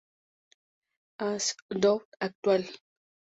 [1.27, 2.63] Ashdod actual.